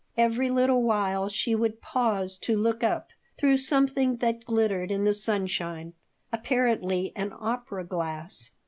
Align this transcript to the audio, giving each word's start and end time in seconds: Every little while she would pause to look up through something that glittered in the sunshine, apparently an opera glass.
Every 0.17 0.49
little 0.49 0.81
while 0.81 1.29
she 1.29 1.53
would 1.53 1.79
pause 1.79 2.39
to 2.39 2.57
look 2.57 2.83
up 2.83 3.11
through 3.37 3.57
something 3.57 4.15
that 4.17 4.45
glittered 4.45 4.89
in 4.89 5.03
the 5.03 5.13
sunshine, 5.13 5.93
apparently 6.33 7.13
an 7.15 7.31
opera 7.37 7.83
glass. 7.83 8.49